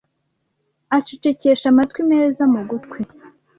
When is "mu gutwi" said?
2.53-2.99